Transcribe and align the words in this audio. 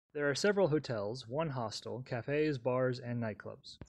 There 0.13 0.27
are 0.27 0.33
several 0.33 0.69
hotels, 0.69 1.27
one 1.27 1.51
hostel, 1.51 2.01
cafes, 2.01 2.57
bars 2.57 2.99
and 2.99 3.19
night 3.19 3.37
clubs. 3.37 3.77